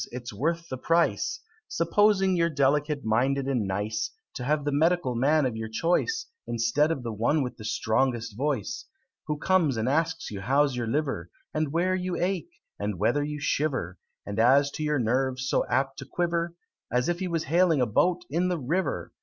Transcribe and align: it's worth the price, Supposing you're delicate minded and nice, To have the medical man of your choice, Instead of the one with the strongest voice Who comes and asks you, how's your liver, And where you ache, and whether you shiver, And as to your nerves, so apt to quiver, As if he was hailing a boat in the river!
it's 0.11 0.33
worth 0.33 0.67
the 0.69 0.79
price, 0.79 1.39
Supposing 1.67 2.35
you're 2.35 2.49
delicate 2.49 3.05
minded 3.05 3.45
and 3.47 3.67
nice, 3.67 4.09
To 4.33 4.43
have 4.43 4.65
the 4.65 4.71
medical 4.71 5.13
man 5.13 5.45
of 5.45 5.55
your 5.55 5.69
choice, 5.69 6.25
Instead 6.47 6.89
of 6.91 7.03
the 7.03 7.13
one 7.13 7.43
with 7.43 7.57
the 7.57 7.63
strongest 7.63 8.35
voice 8.35 8.85
Who 9.27 9.37
comes 9.37 9.77
and 9.77 9.87
asks 9.87 10.31
you, 10.31 10.41
how's 10.41 10.75
your 10.75 10.87
liver, 10.87 11.29
And 11.53 11.71
where 11.71 11.93
you 11.93 12.15
ache, 12.15 12.49
and 12.79 12.97
whether 12.97 13.23
you 13.23 13.39
shiver, 13.39 13.99
And 14.25 14.39
as 14.39 14.71
to 14.71 14.81
your 14.83 14.97
nerves, 14.97 15.47
so 15.47 15.67
apt 15.69 15.99
to 15.99 16.05
quiver, 16.05 16.55
As 16.91 17.07
if 17.07 17.19
he 17.19 17.27
was 17.27 17.43
hailing 17.43 17.79
a 17.79 17.85
boat 17.85 18.23
in 18.27 18.47
the 18.47 18.57
river! 18.57 19.13